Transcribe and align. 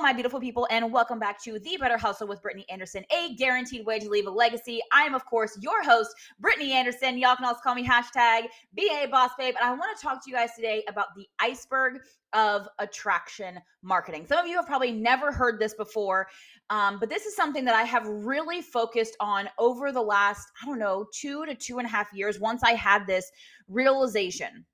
My 0.00 0.12
beautiful 0.12 0.40
people, 0.40 0.66
and 0.70 0.92
welcome 0.92 1.18
back 1.18 1.42
to 1.44 1.58
The 1.58 1.78
Better 1.80 1.96
Hustle 1.96 2.26
with 2.26 2.42
Brittany 2.42 2.66
Anderson, 2.68 3.04
a 3.10 3.34
guaranteed 3.36 3.86
way 3.86 3.98
to 4.00 4.08
leave 4.10 4.26
a 4.26 4.30
legacy. 4.30 4.80
I 4.92 5.02
am, 5.04 5.14
of 5.14 5.24
course, 5.24 5.56
your 5.62 5.82
host, 5.82 6.10
Brittany 6.40 6.72
Anderson. 6.72 7.16
Y'all 7.16 7.36
can 7.36 7.46
also 7.46 7.60
call 7.62 7.74
me 7.74 7.86
hashtag 7.86 8.48
BA 8.74 9.06
Boss 9.10 9.30
Babe. 9.38 9.54
And 9.58 9.66
I 9.66 9.72
want 9.72 9.96
to 9.96 10.02
talk 10.02 10.22
to 10.24 10.30
you 10.30 10.36
guys 10.36 10.50
today 10.54 10.84
about 10.88 11.14
the 11.16 11.26
iceberg 11.38 12.00
of 12.34 12.68
attraction 12.80 13.60
marketing. 13.82 14.26
Some 14.26 14.38
of 14.38 14.46
you 14.46 14.56
have 14.56 14.66
probably 14.66 14.92
never 14.92 15.32
heard 15.32 15.58
this 15.58 15.74
before, 15.74 16.26
um, 16.68 16.98
but 16.98 17.08
this 17.08 17.24
is 17.24 17.34
something 17.34 17.64
that 17.64 17.74
I 17.74 17.84
have 17.84 18.06
really 18.06 18.60
focused 18.60 19.16
on 19.20 19.48
over 19.58 19.90
the 19.90 20.02
last, 20.02 20.48
I 20.60 20.66
don't 20.66 20.80
know, 20.80 21.06
two 21.14 21.46
to 21.46 21.54
two 21.54 21.78
and 21.78 21.86
a 21.86 21.90
half 21.90 22.12
years 22.12 22.38
once 22.40 22.62
I 22.62 22.72
had 22.72 23.06
this 23.06 23.30
realization 23.68 24.66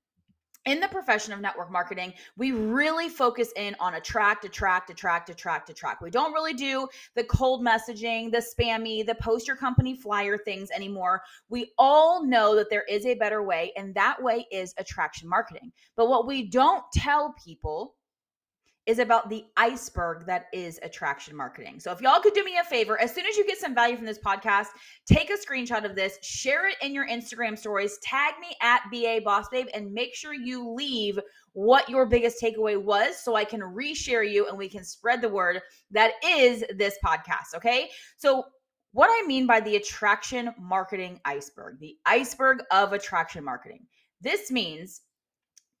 in 0.65 0.79
the 0.79 0.87
profession 0.87 1.33
of 1.33 1.41
network 1.41 1.71
marketing, 1.71 2.13
we 2.37 2.51
really 2.51 3.09
focus 3.09 3.51
in 3.55 3.75
on 3.79 3.95
attract, 3.95 4.45
attract, 4.45 4.89
attract, 4.89 5.29
attract, 5.29 5.69
attract. 5.69 6.01
We 6.01 6.11
don't 6.11 6.33
really 6.33 6.53
do 6.53 6.87
the 7.15 7.23
cold 7.23 7.65
messaging, 7.65 8.31
the 8.31 8.43
spammy, 8.43 9.05
the 9.05 9.15
post 9.15 9.47
your 9.47 9.57
company 9.57 9.95
flyer 9.95 10.37
things 10.37 10.69
anymore. 10.71 11.21
We 11.49 11.71
all 11.77 12.25
know 12.25 12.55
that 12.55 12.69
there 12.69 12.83
is 12.83 13.05
a 13.05 13.15
better 13.15 13.41
way, 13.41 13.71
and 13.75 13.95
that 13.95 14.21
way 14.21 14.45
is 14.51 14.73
attraction 14.77 15.27
marketing. 15.27 15.71
But 15.95 16.09
what 16.09 16.27
we 16.27 16.47
don't 16.47 16.83
tell 16.93 17.33
people 17.43 17.95
is 18.87 18.99
about 18.99 19.29
the 19.29 19.45
iceberg 19.57 20.25
that 20.25 20.45
is 20.53 20.79
attraction 20.81 21.35
marketing. 21.35 21.79
So 21.79 21.91
if 21.91 22.01
y'all 22.01 22.19
could 22.19 22.33
do 22.33 22.43
me 22.43 22.57
a 22.57 22.63
favor, 22.63 22.99
as 22.99 23.13
soon 23.13 23.25
as 23.27 23.37
you 23.37 23.45
get 23.45 23.59
some 23.59 23.75
value 23.75 23.95
from 23.95 24.07
this 24.07 24.17
podcast, 24.17 24.67
take 25.05 25.29
a 25.29 25.33
screenshot 25.33 25.85
of 25.85 25.95
this, 25.95 26.17
share 26.23 26.67
it 26.67 26.77
in 26.81 26.93
your 26.93 27.07
Instagram 27.07 27.57
stories, 27.57 27.99
tag 28.01 28.33
me 28.39 28.55
at 28.61 28.81
BA 28.91 29.21
Boss 29.23 29.47
Babe, 29.51 29.67
and 29.73 29.93
make 29.93 30.15
sure 30.15 30.33
you 30.33 30.67
leave 30.73 31.19
what 31.53 31.89
your 31.89 32.05
biggest 32.05 32.41
takeaway 32.41 32.81
was 32.81 33.17
so 33.17 33.35
I 33.35 33.43
can 33.43 33.59
reshare 33.59 34.29
you 34.29 34.47
and 34.47 34.57
we 34.57 34.69
can 34.69 34.83
spread 34.83 35.21
the 35.21 35.29
word 35.29 35.61
that 35.91 36.13
is 36.25 36.63
this 36.75 36.97
podcast. 37.05 37.55
Okay. 37.55 37.89
So 38.17 38.45
what 38.93 39.09
I 39.11 39.25
mean 39.27 39.45
by 39.45 39.59
the 39.59 39.75
attraction 39.75 40.53
marketing 40.59 41.19
iceberg, 41.23 41.79
the 41.79 41.97
iceberg 42.05 42.63
of 42.71 42.93
attraction 42.93 43.43
marketing, 43.43 43.85
this 44.21 44.51
means 44.51 45.01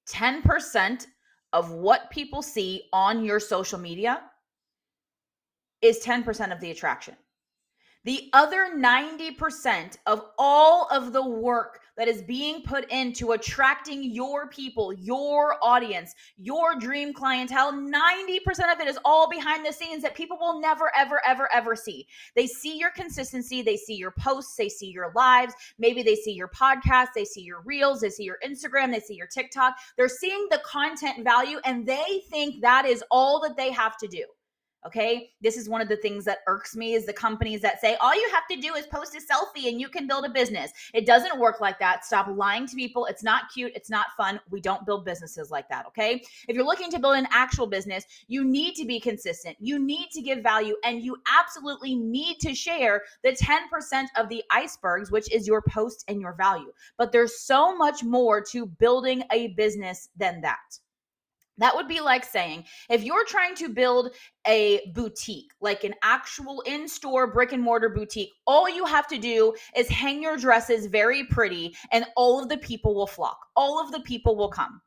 10% 0.09 1.07
of 1.53 1.71
what 1.71 2.09
people 2.09 2.41
see 2.41 2.83
on 2.93 3.23
your 3.23 3.39
social 3.39 3.79
media 3.79 4.21
is 5.81 6.03
10% 6.03 6.51
of 6.51 6.59
the 6.59 6.71
attraction. 6.71 7.15
The 8.03 8.29
other 8.33 8.71
90% 8.75 9.97
of 10.07 10.25
all 10.37 10.87
of 10.89 11.13
the 11.13 11.27
work 11.27 11.80
that 12.01 12.07
is 12.07 12.23
being 12.23 12.63
put 12.63 12.91
into 12.91 13.33
attracting 13.33 14.03
your 14.03 14.47
people, 14.47 14.91
your 14.91 15.57
audience, 15.61 16.15
your 16.35 16.73
dream 16.73 17.13
clientele, 17.13 17.71
90% 17.71 18.39
of 18.73 18.79
it 18.79 18.87
is 18.87 18.97
all 19.05 19.29
behind 19.29 19.63
the 19.63 19.71
scenes 19.71 20.01
that 20.01 20.15
people 20.15 20.35
will 20.39 20.59
never, 20.59 20.91
ever, 20.97 21.21
ever, 21.23 21.47
ever 21.53 21.75
see. 21.75 22.07
They 22.35 22.47
see 22.47 22.75
your 22.75 22.89
consistency, 22.89 23.61
they 23.61 23.77
see 23.77 23.93
your 23.93 24.15
posts, 24.17 24.55
they 24.55 24.67
see 24.67 24.89
your 24.89 25.11
lives, 25.15 25.53
maybe 25.77 26.01
they 26.01 26.15
see 26.15 26.31
your 26.31 26.47
podcast, 26.47 27.09
they 27.13 27.23
see 27.23 27.43
your 27.43 27.61
reels, 27.65 28.01
they 28.01 28.09
see 28.09 28.23
your 28.23 28.39
Instagram, 28.43 28.91
they 28.91 28.99
see 28.99 29.13
your 29.13 29.27
TikTok. 29.27 29.75
They're 29.95 30.09
seeing 30.09 30.47
the 30.49 30.63
content 30.65 31.23
value 31.23 31.59
and 31.65 31.85
they 31.85 32.23
think 32.31 32.61
that 32.63 32.85
is 32.85 33.03
all 33.11 33.39
that 33.41 33.55
they 33.55 33.69
have 33.69 33.95
to 33.97 34.07
do. 34.07 34.25
Okay. 34.85 35.29
This 35.41 35.57
is 35.57 35.69
one 35.69 35.79
of 35.81 35.89
the 35.89 35.95
things 35.95 36.25
that 36.25 36.39
irks 36.47 36.75
me 36.75 36.93
is 36.93 37.05
the 37.05 37.13
companies 37.13 37.61
that 37.61 37.79
say 37.79 37.95
all 38.01 38.15
you 38.15 38.27
have 38.31 38.47
to 38.49 38.55
do 38.55 38.73
is 38.73 38.87
post 38.87 39.15
a 39.15 39.19
selfie 39.19 39.69
and 39.69 39.79
you 39.79 39.87
can 39.87 40.07
build 40.07 40.25
a 40.25 40.29
business. 40.29 40.71
It 40.95 41.05
doesn't 41.05 41.39
work 41.39 41.61
like 41.61 41.77
that. 41.79 42.03
Stop 42.03 42.27
lying 42.27 42.65
to 42.65 42.75
people. 42.75 43.05
It's 43.05 43.23
not 43.23 43.51
cute. 43.53 43.73
It's 43.75 43.91
not 43.91 44.07
fun. 44.17 44.39
We 44.49 44.59
don't 44.59 44.83
build 44.85 45.05
businesses 45.05 45.51
like 45.51 45.69
that. 45.69 45.85
Okay. 45.87 46.23
If 46.47 46.55
you're 46.55 46.65
looking 46.65 46.89
to 46.91 46.99
build 46.99 47.15
an 47.15 47.27
actual 47.31 47.67
business, 47.67 48.05
you 48.27 48.43
need 48.43 48.73
to 48.75 48.85
be 48.85 48.99
consistent. 48.99 49.55
You 49.59 49.77
need 49.77 50.09
to 50.13 50.21
give 50.21 50.41
value 50.41 50.75
and 50.83 51.03
you 51.03 51.17
absolutely 51.31 51.93
need 51.95 52.39
to 52.39 52.55
share 52.55 53.03
the 53.23 53.33
10% 53.33 54.05
of 54.17 54.29
the 54.29 54.43
icebergs, 54.49 55.11
which 55.11 55.31
is 55.31 55.45
your 55.45 55.61
post 55.61 56.05
and 56.07 56.19
your 56.19 56.33
value. 56.33 56.71
But 56.97 57.11
there's 57.11 57.41
so 57.41 57.75
much 57.75 58.03
more 58.03 58.41
to 58.51 58.65
building 58.65 59.23
a 59.31 59.49
business 59.49 60.09
than 60.17 60.41
that. 60.41 60.79
That 61.61 61.75
would 61.75 61.87
be 61.87 62.01
like 62.01 62.25
saying 62.25 62.65
if 62.89 63.03
you're 63.03 63.25
trying 63.25 63.55
to 63.55 63.69
build 63.69 64.15
a 64.47 64.81
boutique, 64.93 65.51
like 65.61 65.83
an 65.83 65.93
actual 66.01 66.61
in 66.61 66.87
store 66.87 67.31
brick 67.31 67.53
and 67.53 67.61
mortar 67.61 67.89
boutique, 67.89 68.31
all 68.47 68.67
you 68.67 68.83
have 68.85 69.07
to 69.07 69.19
do 69.19 69.53
is 69.75 69.87
hang 69.87 70.23
your 70.23 70.37
dresses 70.37 70.87
very 70.87 71.23
pretty 71.25 71.75
and 71.91 72.05
all 72.17 72.41
of 72.41 72.49
the 72.49 72.57
people 72.57 72.95
will 72.95 73.07
flock. 73.07 73.37
All 73.55 73.79
of 73.79 73.91
the 73.91 74.01
people 74.01 74.35
will 74.35 74.49
come. 74.49 74.81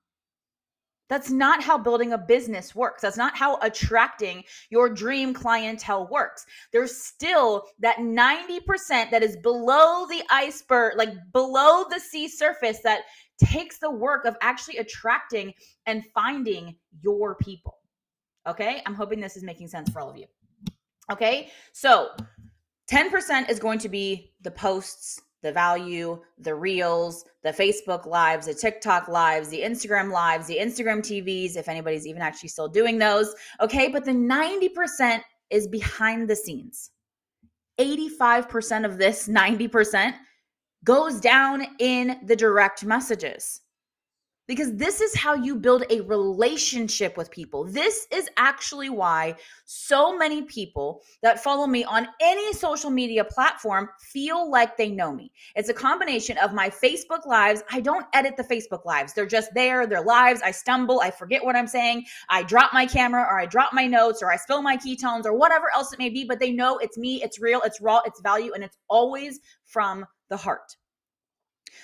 That's 1.09 1.31
not 1.31 1.63
how 1.63 1.77
building 1.77 2.13
a 2.13 2.19
business 2.19 2.75
works. 2.75 3.03
That's 3.03 3.17
not 3.17 3.37
how 3.37 3.59
attracting 3.61 4.43
your 4.71 4.89
dream 4.89 5.35
clientele 5.35 6.09
works. 6.11 6.47
There's 6.73 6.97
still 6.97 7.67
that 7.81 7.99
90% 7.99 9.11
that 9.11 9.23
is 9.23 9.37
below 9.37 10.07
the 10.07 10.23
iceberg, 10.31 10.97
like 10.97 11.11
below 11.33 11.85
the 11.91 12.01
sea 12.01 12.27
surface 12.29 12.79
that 12.85 13.03
takes 13.43 13.79
the 13.79 13.91
work 13.91 14.25
of 14.25 14.37
actually 14.41 14.79
attracting 14.79 15.53
and 15.87 16.05
finding 16.15 16.77
your 17.03 17.35
people. 17.35 17.79
Okay. 18.47 18.83
I'm 18.87 18.95
hoping 18.95 19.21
this 19.21 19.37
is 19.37 19.43
making 19.43 19.69
sense 19.69 19.91
for 19.91 20.01
all 20.01 20.11
of 20.11 20.17
you. 20.17 20.27
Okay. 21.11 21.51
So 21.73 22.11
10% 22.91 23.51
is 23.51 23.59
going 23.59 23.79
to 23.81 23.89
be 23.89 24.33
the 24.43 24.51
posts, 24.51 25.21
the 25.45 25.53
value, 25.53 26.21
the 26.39 26.55
reels, 26.55 27.25
the 27.45 27.53
Facebook 27.53 28.07
lives, 28.07 28.47
the 28.47 28.55
TikTok 28.55 29.07
lives, 29.07 29.49
the 29.51 29.61
Instagram 29.61 30.11
lives, 30.11 30.47
the 30.47 30.59
Instagram 30.59 30.99
TVs, 30.99 31.57
if 31.57 31.69
anybody's 31.69 32.07
even 32.07 32.23
actually 32.23 32.49
still 32.49 32.67
doing 32.67 32.99
those. 32.99 33.35
Okay. 33.61 33.89
But 33.89 34.05
the 34.05 34.11
90% 34.11 35.21
is 35.51 35.69
behind 35.69 36.29
the 36.29 36.35
scenes. 36.35 36.91
85% 37.79 38.85
of 38.85 38.99
this 38.99 39.29
90% 39.29 40.15
goes 40.83 41.21
down 41.21 41.67
in 41.79 42.19
the 42.25 42.37
direct 42.37 42.85
messages. 42.85 43.61
Because 44.47 44.75
this 44.75 45.01
is 45.01 45.17
how 45.17 45.35
you 45.35 45.57
build 45.57 45.85
a 45.89 46.03
relationship 46.03 47.17
with 47.17 47.31
people. 47.31 47.65
This 47.65 48.07
is 48.13 48.29
actually 48.37 48.91
why 48.91 49.37
so 49.65 50.17
many 50.17 50.43
people 50.43 51.01
that 51.23 51.43
follow 51.43 51.67
me 51.67 51.85
on 51.85 52.09
any 52.21 52.53
social 52.53 52.91
media 52.91 53.25
platform 53.25 53.89
feel 53.99 54.51
like 54.51 54.77
they 54.77 54.91
know 54.91 55.15
me. 55.15 55.33
It's 55.57 55.71
a 55.71 55.75
combination 55.75 56.37
of 56.39 56.53
my 56.53 56.69
Facebook 56.69 57.25
lives. 57.25 57.63
I 57.71 57.81
don't 57.81 58.07
edit 58.13 58.37
the 58.37 58.45
Facebook 58.45 58.85
lives, 58.85 59.15
they're 59.15 59.25
just 59.25 59.55
there, 59.55 59.87
they're 59.87 60.03
lives. 60.03 60.43
I 60.43 60.51
stumble, 60.51 61.01
I 61.01 61.11
forget 61.11 61.43
what 61.43 61.57
I'm 61.57 61.67
saying. 61.67 62.05
I 62.29 62.43
drop 62.43 62.75
my 62.75 62.85
camera 62.85 63.23
or 63.23 63.39
I 63.39 63.47
drop 63.47 63.73
my 63.73 63.87
notes 63.87 64.23
or 64.23 64.31
I 64.31 64.37
spill 64.37 64.61
my 64.61 64.77
ketones 64.77 65.25
or 65.25 65.33
whatever 65.33 65.67
else 65.75 65.93
it 65.93 65.99
may 65.99 66.11
be, 66.11 66.25
but 66.25 66.39
they 66.39 66.53
know 66.53 66.77
it's 66.79 66.99
me, 66.99 67.23
it's 67.23 67.41
real, 67.41 67.63
it's 67.65 67.81
raw, 67.81 68.01
it's 68.05 68.21
value, 68.21 68.53
and 68.53 68.63
it's 68.63 68.77
always 68.89 69.41
from 69.65 70.05
the 70.29 70.37
heart. 70.37 70.77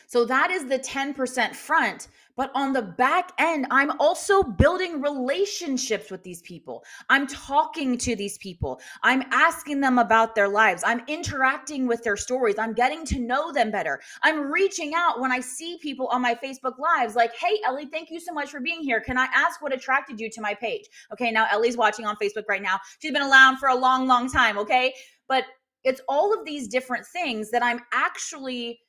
So 0.07 0.25
that 0.25 0.51
is 0.51 0.67
the 0.67 0.79
10% 0.79 1.55
front. 1.55 2.09
But 2.41 2.53
on 2.55 2.73
the 2.73 2.81
back 2.81 3.33
end, 3.37 3.67
I'm 3.71 3.91
also 4.01 4.43
building 4.43 5.03
relationships 5.03 6.11
with 6.11 6.23
these 6.23 6.41
people. 6.41 6.83
I'm 7.11 7.27
talking 7.27 7.99
to 7.99 8.17
these 8.17 8.39
people. 8.39 8.81
I'm 9.03 9.25
asking 9.31 9.83
them 9.83 9.99
about 9.99 10.35
their 10.35 10.49
lives. 10.49 10.83
I'm 10.87 11.03
interacting 11.07 11.87
with 11.87 12.03
their 12.03 12.17
stories. 12.17 12.55
I'm 12.59 12.73
getting 12.73 13.05
to 13.09 13.21
know 13.21 13.53
them 13.53 13.71
better. 13.71 14.01
I'm 14.23 14.51
reaching 14.51 14.95
out 14.95 15.21
when 15.21 15.31
I 15.31 15.41
see 15.41 15.77
people 15.83 16.07
on 16.07 16.23
my 16.23 16.35
Facebook 16.35 16.79
Lives 16.79 17.15
like, 17.15 17.37
hey, 17.37 17.61
Ellie, 17.67 17.85
thank 17.85 18.11
you 18.11 18.19
so 18.19 18.33
much 18.33 18.49
for 18.49 18.61
being 18.61 18.81
here. 18.81 19.03
Can 19.03 19.19
I 19.19 19.27
ask 19.35 19.61
what 19.61 19.75
attracted 19.75 20.19
you 20.19 20.31
to 20.31 20.41
my 20.41 20.55
page? 20.55 20.87
Okay, 21.13 21.31
now 21.31 21.47
Ellie's 21.53 21.77
watching 21.77 22.07
on 22.07 22.17
Facebook 22.17 22.45
right 22.49 22.63
now. 22.63 22.79
She's 23.03 23.13
been 23.13 23.21
around 23.21 23.59
for 23.59 23.69
a 23.69 23.77
long, 23.77 24.07
long 24.07 24.31
time. 24.31 24.57
Okay. 24.57 24.95
But 25.29 25.45
it's 25.85 26.01
all 26.09 26.33
of 26.33 26.47
these 26.47 26.69
different 26.69 27.05
things 27.07 27.51
that 27.51 27.63
I'm 27.63 27.81
actually 27.93 28.81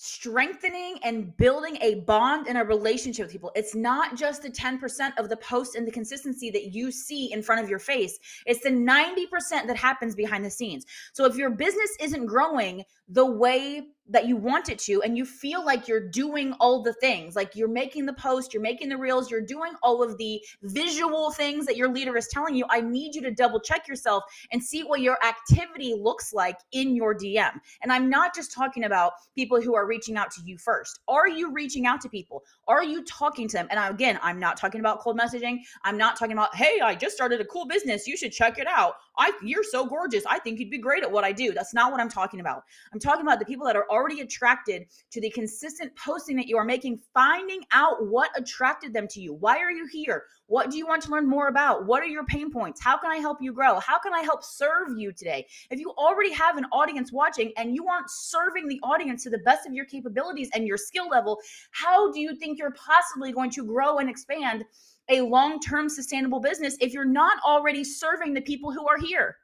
strengthening 0.00 0.96
and 1.02 1.36
building 1.38 1.76
a 1.80 1.96
bond 2.06 2.46
and 2.46 2.56
a 2.56 2.62
relationship 2.62 3.24
with 3.24 3.32
people. 3.32 3.50
It's 3.56 3.74
not 3.74 4.14
just 4.14 4.42
the 4.42 4.48
10% 4.48 5.10
of 5.18 5.28
the 5.28 5.36
post 5.38 5.74
and 5.74 5.84
the 5.84 5.90
consistency 5.90 6.50
that 6.50 6.72
you 6.72 6.92
see 6.92 7.32
in 7.32 7.42
front 7.42 7.64
of 7.64 7.68
your 7.68 7.80
face. 7.80 8.16
It's 8.46 8.62
the 8.62 8.70
90% 8.70 9.66
that 9.66 9.76
happens 9.76 10.14
behind 10.14 10.44
the 10.44 10.50
scenes. 10.52 10.86
So 11.12 11.24
if 11.24 11.34
your 11.34 11.50
business 11.50 11.90
isn't 11.98 12.26
growing 12.26 12.84
the 13.08 13.26
way 13.26 13.88
that 14.08 14.26
you 14.26 14.36
want 14.36 14.68
it 14.68 14.78
to 14.78 15.02
and 15.02 15.16
you 15.16 15.24
feel 15.24 15.64
like 15.64 15.86
you're 15.86 16.08
doing 16.08 16.52
all 16.60 16.82
the 16.82 16.92
things 16.94 17.36
like 17.36 17.54
you're 17.54 17.68
making 17.68 18.06
the 18.06 18.12
post 18.14 18.52
you're 18.52 18.62
making 18.62 18.88
the 18.88 18.96
reels 18.96 19.30
you're 19.30 19.40
doing 19.40 19.72
all 19.82 20.02
of 20.02 20.16
the 20.18 20.42
visual 20.62 21.30
things 21.32 21.66
that 21.66 21.76
your 21.76 21.88
leader 21.88 22.16
is 22.16 22.28
telling 22.28 22.54
you 22.54 22.64
i 22.70 22.80
need 22.80 23.14
you 23.14 23.22
to 23.22 23.30
double 23.30 23.60
check 23.60 23.86
yourself 23.86 24.24
and 24.52 24.62
see 24.62 24.82
what 24.82 25.00
your 25.00 25.18
activity 25.24 25.94
looks 25.94 26.32
like 26.32 26.58
in 26.72 26.94
your 26.94 27.14
dm 27.14 27.52
and 27.82 27.92
i'm 27.92 28.08
not 28.08 28.34
just 28.34 28.52
talking 28.52 28.84
about 28.84 29.12
people 29.34 29.60
who 29.60 29.74
are 29.74 29.86
reaching 29.86 30.16
out 30.16 30.30
to 30.30 30.40
you 30.44 30.58
first. 30.58 31.00
Are 31.08 31.28
you 31.28 31.52
reaching 31.52 31.86
out 31.86 32.00
to 32.02 32.08
people? 32.08 32.42
Are 32.66 32.82
you 32.82 33.04
talking 33.04 33.48
to 33.48 33.56
them? 33.56 33.68
And 33.70 33.78
again 33.94 34.18
i'm 34.22 34.38
not 34.38 34.56
talking 34.56 34.80
about 34.80 35.00
cold 35.00 35.18
messaging. 35.18 35.58
I'm 35.84 35.96
not 35.96 36.18
talking 36.18 36.32
about 36.32 36.54
hey 36.54 36.80
i 36.82 36.94
just 36.94 37.14
started 37.14 37.40
a 37.40 37.44
cool 37.44 37.66
business. 37.66 38.06
You 38.06 38.16
should 38.16 38.32
check 38.32 38.58
it 38.58 38.66
out 38.66 38.94
i 39.18 39.30
you're 39.42 39.64
so 39.64 39.86
gorgeous 39.86 40.24
i 40.26 40.38
think 40.38 40.58
you'd 40.58 40.70
be 40.70 40.78
great 40.78 41.02
at 41.02 41.10
what 41.10 41.24
i 41.24 41.32
do 41.32 41.52
that's 41.52 41.74
not 41.74 41.90
what 41.92 42.00
i'm 42.00 42.08
talking 42.08 42.40
about 42.40 42.62
i'm 42.92 43.00
talking 43.00 43.22
about 43.22 43.38
the 43.38 43.44
people 43.44 43.66
that 43.66 43.76
are 43.76 43.86
already 43.90 44.20
attracted 44.20 44.86
to 45.10 45.20
the 45.20 45.30
consistent 45.30 45.92
posting 45.96 46.36
that 46.36 46.46
you 46.46 46.56
are 46.56 46.64
making, 46.64 47.00
finding 47.12 47.60
out 47.72 48.06
what 48.06 48.30
attracted 48.36 48.92
them 48.92 49.06
to 49.08 49.20
you. 49.20 49.34
Why 49.34 49.58
are 49.58 49.70
you 49.70 49.86
here? 49.86 50.24
What 50.46 50.70
do 50.70 50.78
you 50.78 50.86
want 50.86 51.02
to 51.02 51.10
learn 51.10 51.28
more 51.28 51.48
about? 51.48 51.86
What 51.86 52.02
are 52.02 52.06
your 52.06 52.24
pain 52.24 52.50
points? 52.50 52.82
How 52.82 52.96
can 52.96 53.10
I 53.10 53.16
help 53.16 53.38
you 53.40 53.52
grow? 53.52 53.78
How 53.80 53.98
can 53.98 54.14
I 54.14 54.20
help 54.20 54.42
serve 54.42 54.96
you 54.96 55.12
today? 55.12 55.46
If 55.70 55.78
you 55.78 55.92
already 55.98 56.32
have 56.32 56.56
an 56.56 56.64
audience 56.72 57.12
watching 57.12 57.52
and 57.56 57.74
you 57.74 57.86
aren't 57.88 58.10
serving 58.10 58.68
the 58.68 58.80
audience 58.82 59.22
to 59.24 59.30
the 59.30 59.38
best 59.38 59.66
of 59.66 59.74
your 59.74 59.84
capabilities 59.84 60.48
and 60.54 60.66
your 60.66 60.78
skill 60.78 61.08
level, 61.08 61.38
how 61.72 62.10
do 62.12 62.20
you 62.20 62.34
think 62.36 62.58
you're 62.58 62.72
possibly 62.74 63.32
going 63.32 63.50
to 63.50 63.64
grow 63.64 63.98
and 63.98 64.08
expand 64.08 64.64
a 65.10 65.20
long 65.20 65.60
term 65.60 65.88
sustainable 65.88 66.40
business 66.40 66.76
if 66.80 66.92
you're 66.92 67.04
not 67.04 67.38
already 67.44 67.84
serving 67.84 68.34
the 68.34 68.40
people 68.40 68.72
who 68.72 68.86
are 68.86 68.98
here? 68.98 69.36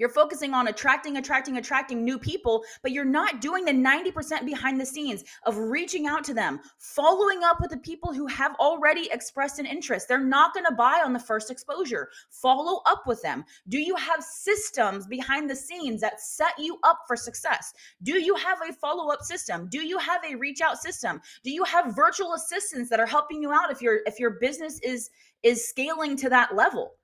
You're 0.00 0.08
focusing 0.08 0.54
on 0.54 0.68
attracting, 0.68 1.18
attracting, 1.18 1.58
attracting 1.58 2.02
new 2.02 2.18
people, 2.18 2.64
but 2.82 2.90
you're 2.90 3.04
not 3.04 3.42
doing 3.42 3.66
the 3.66 3.72
90% 3.72 4.46
behind 4.46 4.80
the 4.80 4.86
scenes 4.86 5.24
of 5.44 5.58
reaching 5.58 6.06
out 6.06 6.24
to 6.24 6.32
them, 6.32 6.58
following 6.78 7.44
up 7.44 7.60
with 7.60 7.68
the 7.68 7.76
people 7.76 8.14
who 8.14 8.26
have 8.26 8.54
already 8.58 9.10
expressed 9.12 9.58
an 9.58 9.66
interest. 9.66 10.08
They're 10.08 10.18
not 10.18 10.54
going 10.54 10.64
to 10.64 10.74
buy 10.74 11.02
on 11.04 11.12
the 11.12 11.18
first 11.18 11.50
exposure. 11.50 12.08
Follow 12.30 12.80
up 12.86 13.02
with 13.06 13.20
them. 13.20 13.44
Do 13.68 13.78
you 13.78 13.94
have 13.96 14.24
systems 14.24 15.06
behind 15.06 15.50
the 15.50 15.56
scenes 15.56 16.00
that 16.00 16.18
set 16.18 16.58
you 16.58 16.78
up 16.82 17.00
for 17.06 17.14
success? 17.14 17.74
Do 18.02 18.18
you 18.18 18.34
have 18.36 18.58
a 18.66 18.72
follow 18.72 19.12
up 19.12 19.20
system? 19.20 19.68
Do 19.70 19.86
you 19.86 19.98
have 19.98 20.22
a 20.24 20.34
reach 20.34 20.62
out 20.62 20.80
system? 20.80 21.20
Do 21.44 21.50
you 21.50 21.62
have 21.64 21.94
virtual 21.94 22.32
assistants 22.32 22.88
that 22.88 23.00
are 23.00 23.06
helping 23.06 23.42
you 23.42 23.52
out 23.52 23.70
if 23.70 23.82
your 23.82 24.00
if 24.06 24.18
your 24.18 24.38
business 24.40 24.80
is 24.82 25.10
is 25.42 25.68
scaling 25.68 26.16
to 26.16 26.30
that 26.30 26.56
level? 26.56 26.94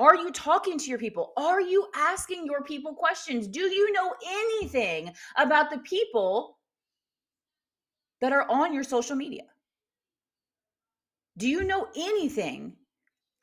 Are 0.00 0.16
you 0.16 0.32
talking 0.32 0.78
to 0.78 0.86
your 0.86 0.98
people? 0.98 1.34
Are 1.36 1.60
you 1.60 1.86
asking 1.94 2.46
your 2.46 2.62
people 2.64 2.94
questions? 2.94 3.46
Do 3.46 3.60
you 3.60 3.92
know 3.92 4.14
anything 4.26 5.12
about 5.36 5.70
the 5.70 5.76
people 5.78 6.58
that 8.22 8.32
are 8.32 8.50
on 8.50 8.72
your 8.72 8.82
social 8.82 9.14
media? 9.14 9.42
Do 11.36 11.46
you 11.46 11.64
know 11.64 11.88
anything 11.94 12.72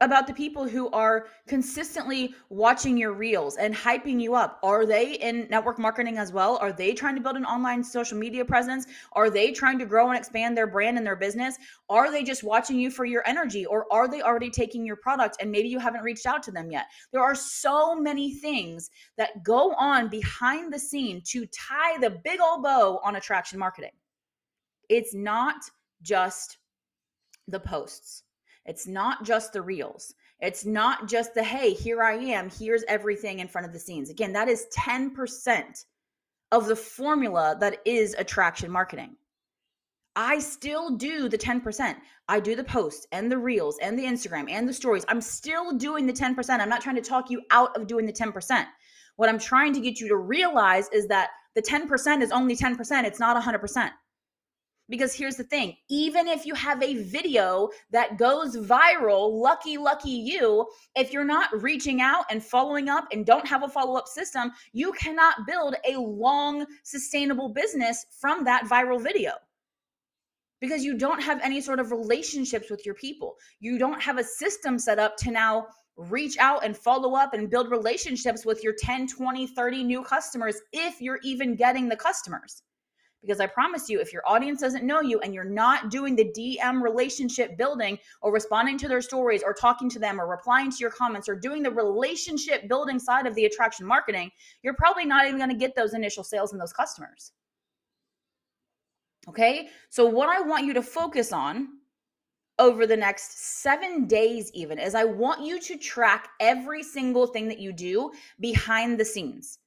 about 0.02 0.28
the 0.28 0.34
people 0.34 0.68
who 0.68 0.90
are 0.92 1.28
consistently 1.48 2.36
watching 2.50 2.98
your 2.98 3.14
reels 3.14 3.58
and 3.58 3.74
hyping 3.74 4.22
you 4.22 4.36
up. 4.36 4.60
Are 4.62 4.86
they 4.86 5.14
in 5.14 5.48
network 5.50 5.80
marketing 5.80 6.18
as 6.18 6.32
well? 6.32 6.58
Are 6.58 6.72
they 6.72 6.94
trying 6.94 7.16
to 7.16 7.22
build 7.22 7.36
an 7.36 7.46
online 7.46 7.84
social 7.84 8.18
media 8.18 8.46
presence? 8.46 8.86
Are 9.14 9.30
they 9.30 9.52
trying 9.52 9.80
to 9.80 9.86
grow 9.86 10.10
and 10.10 10.18
expand 10.18 10.56
their 10.56 10.68
brand 10.68 10.98
and 10.98 11.06
their 11.06 11.16
business? 11.16 11.58
Are 11.90 12.12
they 12.12 12.24
just 12.24 12.44
watching 12.44 12.80
you 12.80 12.92
for 12.92 13.06
your 13.06 13.24
energy 13.26 13.66
or 13.66 13.92
are 13.92 14.08
they 14.08 14.22
already 14.22 14.52
taking 14.52 14.86
your 14.86 14.98
product 14.98 15.38
and 15.42 15.52
maybe 15.52 15.68
you 15.68 15.80
haven't 15.80 16.04
reached 16.04 16.28
out 16.28 16.44
to 16.44 16.52
them 16.52 16.70
yet? 16.70 16.86
There 17.12 17.24
are 17.24 17.36
so 17.36 17.96
many 17.96 18.36
things 18.36 18.92
that 19.18 19.44
go 19.44 19.74
on 19.74 20.10
behind 20.10 20.72
the 20.72 20.80
scene 20.80 21.22
to 21.26 21.48
tie 21.48 21.98
the 22.00 22.20
big 22.24 22.40
old 22.40 22.62
bow 22.62 23.00
on 23.04 23.16
attraction 23.16 23.58
marketing. 23.58 23.92
It's 24.90 25.16
not 25.16 25.56
just 26.04 26.60
the 27.48 27.60
posts 27.60 28.24
it's 28.68 28.86
not 28.86 29.24
just 29.24 29.54
the 29.54 29.62
reels. 29.62 30.14
It's 30.40 30.66
not 30.66 31.08
just 31.08 31.34
the, 31.34 31.44
hey, 31.44 31.74
here 31.74 32.04
I 32.04 32.14
am, 32.14 32.50
here's 32.50 32.84
everything 32.88 33.40
in 33.40 33.48
front 33.48 33.66
of 33.66 33.74
the 33.74 33.80
scenes. 33.80 34.10
Again, 34.10 34.34
that 34.34 34.48
is 34.48 34.68
10% 34.78 35.86
of 36.52 36.68
the 36.68 36.76
formula 36.76 37.58
that 37.60 37.80
is 37.86 38.14
attraction 38.20 38.70
marketing. 38.70 39.16
I 40.16 40.40
still 40.40 40.96
do 40.96 41.30
the 41.30 41.38
10%. 41.38 41.96
I 42.28 42.40
do 42.40 42.56
the 42.56 42.64
posts 42.64 43.08
and 43.12 43.32
the 43.32 43.38
reels 43.38 43.78
and 43.82 43.98
the 43.98 44.04
Instagram 44.04 44.50
and 44.50 44.68
the 44.68 44.74
stories. 44.74 45.06
I'm 45.08 45.22
still 45.22 45.78
doing 45.78 46.08
the 46.08 46.14
10%. 46.14 46.60
I'm 46.60 46.70
not 46.70 46.82
trying 46.82 46.96
to 46.96 47.02
talk 47.02 47.30
you 47.30 47.42
out 47.52 47.76
of 47.78 47.88
doing 47.88 48.06
the 48.06 48.14
10%. 48.14 48.66
What 49.16 49.30
I'm 49.30 49.40
trying 49.40 49.74
to 49.74 49.80
get 49.80 50.00
you 50.00 50.08
to 50.10 50.18
realize 50.18 50.90
is 50.90 51.08
that 51.08 51.30
the 51.56 51.62
10% 51.62 52.22
is 52.22 52.32
only 52.32 52.56
10%, 52.56 53.04
it's 53.04 53.20
not 53.20 53.42
100%. 53.42 53.92
Because 54.90 55.14
here's 55.14 55.36
the 55.36 55.44
thing 55.44 55.76
even 55.90 56.28
if 56.28 56.46
you 56.46 56.54
have 56.56 56.82
a 56.82 57.04
video 57.04 57.70
that 57.92 58.18
goes 58.18 58.56
viral, 58.56 59.32
lucky, 59.32 59.78
lucky 59.78 60.12
you, 60.12 60.66
if 60.96 61.12
you're 61.12 61.26
not 61.26 61.62
reaching 61.62 62.02
out 62.02 62.26
and 62.30 62.44
following 62.44 62.88
up 62.88 63.06
and 63.12 63.26
don't 63.26 63.48
have 63.48 63.64
a 63.64 63.68
follow 63.68 63.96
up 63.96 64.08
system, 64.08 64.52
you 64.72 64.94
cannot 64.94 65.46
build 65.46 65.76
a 65.88 66.00
long, 66.00 66.66
sustainable 66.84 67.50
business 67.50 68.06
from 68.20 68.44
that 68.46 68.66
viral 68.66 69.02
video 69.02 69.32
because 70.60 70.84
you 70.84 70.98
don't 70.98 71.22
have 71.22 71.40
any 71.44 71.62
sort 71.62 71.80
of 71.80 71.92
relationships 71.92 72.70
with 72.70 72.86
your 72.86 72.96
people. 72.96 73.36
You 73.60 73.78
don't 73.78 74.02
have 74.02 74.18
a 74.18 74.24
system 74.24 74.80
set 74.80 75.00
up 75.00 75.18
to 75.18 75.32
now 75.32 75.68
reach 75.98 76.38
out 76.38 76.64
and 76.64 76.78
follow 76.78 77.16
up 77.16 77.34
and 77.34 77.50
build 77.50 77.72
relationships 77.72 78.46
with 78.46 78.64
your 78.64 78.74
10, 78.80 79.08
20, 79.08 79.48
30 79.48 79.84
new 79.84 80.04
customers 80.04 80.56
if 80.72 81.02
you're 81.02 81.20
even 81.24 81.56
getting 81.56 81.90
the 81.90 81.96
customers. 81.96 82.64
Because 83.22 83.40
I 83.40 83.48
promise 83.48 83.90
you, 83.90 84.00
if 84.00 84.14
your 84.14 84.22
audience 84.28 84.62
doesn't 84.62 84.86
know 84.86 85.02
you 85.02 85.20
and 85.20 85.34
you're 85.34 85.44
not 85.44 85.90
doing 85.90 86.16
the 86.16 86.32
DM 86.38 86.82
relationship 86.82 87.58
building 87.58 87.98
or 88.22 88.32
responding 88.32 88.78
to 88.80 88.88
their 88.88 89.02
stories 89.02 89.44
or 89.44 89.54
talking 89.54 89.90
to 89.90 90.00
them 90.00 90.22
or 90.22 90.28
replying 90.28 90.70
to 90.70 90.78
your 90.80 90.92
comments 90.92 91.28
or 91.28 91.36
doing 91.36 91.64
the 91.64 91.72
relationship 91.72 92.68
building 92.68 93.00
side 93.00 93.26
of 93.26 93.34
the 93.36 93.46
attraction 93.46 93.86
marketing, 93.86 94.30
you're 94.62 94.76
probably 94.76 95.06
not 95.06 95.26
even 95.26 95.38
going 95.38 95.50
to 95.50 95.56
get 95.56 95.76
those 95.76 95.94
initial 95.94 96.24
sales 96.24 96.52
and 96.52 96.62
those 96.62 96.74
customers. 96.74 97.32
Okay. 99.28 99.70
So, 99.90 100.06
what 100.06 100.30
I 100.30 100.42
want 100.42 100.66
you 100.66 100.74
to 100.76 100.82
focus 100.82 101.34
on 101.34 101.68
over 102.60 102.88
the 102.88 102.98
next 102.98 103.62
seven 103.62 104.08
days, 104.08 104.52
even, 104.54 104.80
is 104.80 104.96
I 104.96 105.04
want 105.04 105.46
you 105.46 105.60
to 105.60 105.78
track 105.78 106.30
every 106.40 106.82
single 106.82 107.28
thing 107.28 107.48
that 107.50 107.60
you 107.60 107.72
do 107.72 108.12
behind 108.40 109.00
the 109.00 109.06
scenes 109.06 109.60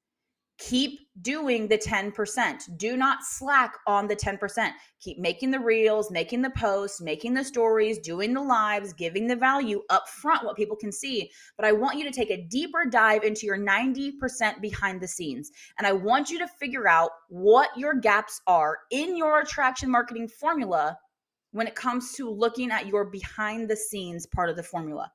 keep 0.61 1.01
doing 1.23 1.67
the 1.67 1.79
10%. 1.79 2.77
Do 2.77 2.97
not 2.97 3.25
slack 3.25 3.75
on 3.87 4.07
the 4.07 4.15
10%. 4.15 4.71
Keep 5.01 5.19
making 5.19 5.51
the 5.51 5.59
reels, 5.59 6.11
making 6.11 6.43
the 6.43 6.51
posts, 6.51 7.01
making 7.01 7.35
the 7.35 7.45
stories, 7.45 7.99
doing 7.99 8.35
the 8.35 8.43
lives, 8.43 8.93
giving 8.93 9.27
the 9.27 9.37
value 9.37 9.83
up 9.89 10.09
front, 10.09 10.45
what 10.45 10.57
people 10.57 10.77
can 10.77 10.93
see. 10.93 11.31
But 11.57 11.67
I 11.67 11.73
want 11.73 11.99
you 11.99 12.05
to 12.05 12.11
take 12.11 12.31
a 12.31 12.47
deeper 12.49 12.85
dive 12.85 13.25
into 13.25 13.47
your 13.47 13.59
90% 13.59 14.61
behind 14.61 15.01
the 15.01 15.09
scenes. 15.09 15.51
And 15.79 15.87
I 15.87 15.93
want 15.93 16.31
you 16.31 16.39
to 16.39 16.47
figure 16.47 16.87
out 16.87 17.11
what 17.29 17.71
your 17.77 17.95
gaps 17.95 18.41
are 18.47 18.79
in 18.91 19.17
your 19.17 19.41
attraction 19.41 19.91
marketing 19.91 20.29
formula 20.29 20.99
when 21.53 21.67
it 21.67 21.75
comes 21.75 22.13
to 22.13 22.31
looking 22.31 22.71
at 22.71 22.87
your 22.87 23.07
behind 23.07 23.69
the 23.69 23.77
scenes 23.77 24.27
part 24.27 24.51
of 24.51 24.57
the 24.57 24.63
formula. 24.63 25.11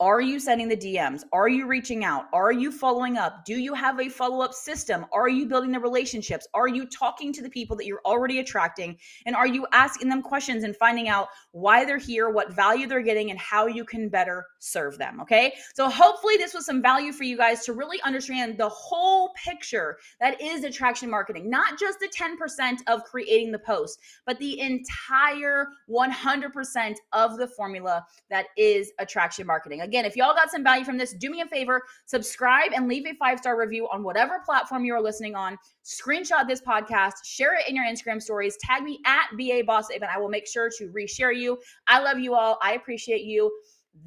Are 0.00 0.22
you 0.22 0.40
sending 0.40 0.66
the 0.66 0.78
DMs? 0.78 1.24
Are 1.30 1.50
you 1.50 1.66
reaching 1.66 2.04
out? 2.04 2.24
Are 2.32 2.52
you 2.52 2.72
following 2.72 3.18
up? 3.18 3.44
Do 3.44 3.56
you 3.58 3.74
have 3.74 4.00
a 4.00 4.08
follow 4.08 4.42
up 4.42 4.54
system? 4.54 5.04
Are 5.12 5.28
you 5.28 5.44
building 5.44 5.72
the 5.72 5.78
relationships? 5.78 6.48
Are 6.54 6.68
you 6.68 6.86
talking 6.86 7.34
to 7.34 7.42
the 7.42 7.50
people 7.50 7.76
that 7.76 7.84
you're 7.84 8.00
already 8.06 8.38
attracting? 8.38 8.96
And 9.26 9.36
are 9.36 9.46
you 9.46 9.66
asking 9.74 10.08
them 10.08 10.22
questions 10.22 10.64
and 10.64 10.74
finding 10.74 11.08
out 11.08 11.28
why 11.52 11.84
they're 11.84 11.98
here, 11.98 12.30
what 12.30 12.50
value 12.50 12.86
they're 12.86 13.02
getting, 13.02 13.30
and 13.30 13.38
how 13.38 13.66
you 13.66 13.84
can 13.84 14.08
better 14.08 14.46
serve 14.58 14.96
them? 14.96 15.20
Okay. 15.20 15.52
So 15.74 15.90
hopefully, 15.90 16.38
this 16.38 16.54
was 16.54 16.64
some 16.64 16.80
value 16.80 17.12
for 17.12 17.24
you 17.24 17.36
guys 17.36 17.66
to 17.66 17.74
really 17.74 18.00
understand 18.00 18.56
the 18.56 18.70
whole 18.70 19.34
picture 19.44 19.98
that 20.18 20.40
is 20.40 20.64
attraction 20.64 21.10
marketing, 21.10 21.50
not 21.50 21.78
just 21.78 22.00
the 22.00 22.08
10% 22.08 22.78
of 22.86 23.04
creating 23.04 23.52
the 23.52 23.58
post, 23.58 23.98
but 24.24 24.38
the 24.38 24.60
entire 24.60 25.66
100% 25.90 26.94
of 27.12 27.36
the 27.36 27.48
formula 27.48 28.02
that 28.30 28.46
is 28.56 28.92
attraction 28.98 29.46
marketing. 29.46 29.89
Again, 29.90 30.04
if 30.04 30.14
y'all 30.14 30.36
got 30.36 30.52
some 30.52 30.62
value 30.62 30.84
from 30.84 30.96
this, 30.96 31.14
do 31.14 31.30
me 31.30 31.40
a 31.40 31.46
favor, 31.46 31.82
subscribe 32.06 32.70
and 32.72 32.86
leave 32.86 33.04
a 33.06 33.14
five 33.14 33.40
star 33.40 33.58
review 33.58 33.88
on 33.92 34.04
whatever 34.04 34.40
platform 34.46 34.84
you 34.84 34.94
are 34.94 35.02
listening 35.02 35.34
on. 35.34 35.58
Screenshot 35.84 36.46
this 36.46 36.60
podcast, 36.60 37.14
share 37.24 37.56
it 37.56 37.68
in 37.68 37.74
your 37.74 37.84
Instagram 37.84 38.22
stories, 38.22 38.56
tag 38.62 38.84
me 38.84 39.00
at 39.04 39.24
BA 39.36 39.64
Boss 39.66 39.88
Babe, 39.88 40.02
and 40.02 40.10
I 40.14 40.16
will 40.16 40.28
make 40.28 40.46
sure 40.46 40.70
to 40.78 40.92
reshare 40.96 41.36
you. 41.36 41.58
I 41.88 41.98
love 41.98 42.20
you 42.20 42.36
all. 42.36 42.56
I 42.62 42.74
appreciate 42.74 43.22
you. 43.22 43.50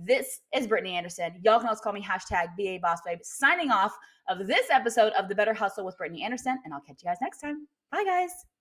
This 0.05 0.39
is 0.55 0.67
Brittany 0.67 0.95
Anderson. 0.95 1.33
Y'all 1.43 1.59
can 1.59 1.67
also 1.67 1.81
call 1.81 1.91
me 1.91 2.01
hashtag 2.01 2.47
BA 2.57 2.79
Boss 2.81 2.99
Babe. 3.05 3.19
Signing 3.21 3.69
off 3.69 3.93
of 4.29 4.47
this 4.47 4.67
episode 4.71 5.11
of 5.19 5.27
The 5.27 5.35
Better 5.35 5.53
Hustle 5.53 5.83
with 5.83 5.97
Brittany 5.97 6.23
Anderson, 6.23 6.57
and 6.63 6.73
I'll 6.73 6.79
catch 6.79 7.03
you 7.03 7.09
guys 7.09 7.17
next 7.21 7.41
time. 7.41 7.67
Bye, 7.91 8.05
guys. 8.05 8.52